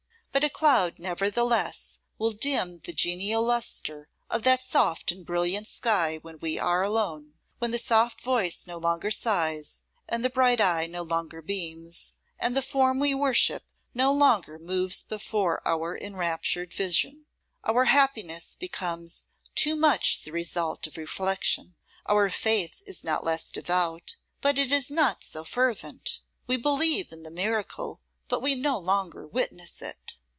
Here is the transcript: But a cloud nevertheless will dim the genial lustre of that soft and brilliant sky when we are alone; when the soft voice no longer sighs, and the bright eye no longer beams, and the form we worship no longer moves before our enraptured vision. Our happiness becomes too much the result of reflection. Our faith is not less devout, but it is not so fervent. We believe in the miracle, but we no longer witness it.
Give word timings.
But 0.33 0.45
a 0.45 0.49
cloud 0.49 0.97
nevertheless 0.97 1.99
will 2.17 2.31
dim 2.31 2.79
the 2.79 2.93
genial 2.93 3.43
lustre 3.43 4.07
of 4.29 4.43
that 4.43 4.63
soft 4.63 5.11
and 5.11 5.25
brilliant 5.25 5.67
sky 5.67 6.19
when 6.21 6.39
we 6.39 6.57
are 6.57 6.83
alone; 6.83 7.33
when 7.59 7.71
the 7.71 7.77
soft 7.77 8.21
voice 8.21 8.65
no 8.65 8.77
longer 8.77 9.11
sighs, 9.11 9.83
and 10.07 10.23
the 10.23 10.29
bright 10.29 10.61
eye 10.61 10.87
no 10.87 11.01
longer 11.01 11.41
beams, 11.41 12.13
and 12.39 12.55
the 12.55 12.61
form 12.61 12.97
we 12.97 13.13
worship 13.13 13.63
no 13.93 14.13
longer 14.13 14.57
moves 14.57 15.03
before 15.03 15.61
our 15.67 15.97
enraptured 15.97 16.71
vision. 16.73 17.25
Our 17.65 17.85
happiness 17.85 18.55
becomes 18.55 19.27
too 19.53 19.75
much 19.75 20.23
the 20.23 20.31
result 20.31 20.87
of 20.87 20.95
reflection. 20.95 21.75
Our 22.05 22.29
faith 22.29 22.81
is 22.85 23.03
not 23.03 23.25
less 23.25 23.51
devout, 23.51 24.15
but 24.39 24.57
it 24.57 24.71
is 24.71 24.89
not 24.89 25.25
so 25.25 25.43
fervent. 25.43 26.21
We 26.47 26.55
believe 26.55 27.11
in 27.11 27.21
the 27.23 27.31
miracle, 27.31 27.99
but 28.29 28.41
we 28.41 28.55
no 28.55 28.79
longer 28.79 29.27
witness 29.27 29.81
it. 29.81 30.13